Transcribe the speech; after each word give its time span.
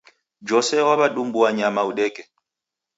Jose 0.47 0.77
waw'edumbua 0.87 1.47
nyama 1.57 1.81
udeke 1.89 2.21